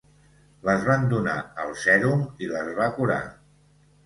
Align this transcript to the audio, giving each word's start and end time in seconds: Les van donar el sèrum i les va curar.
Les 0.69 0.87
van 0.87 1.05
donar 1.11 1.35
el 1.65 1.75
sèrum 1.83 2.25
i 2.47 2.51
les 2.55 2.73
va 2.81 2.89
curar. 2.97 3.21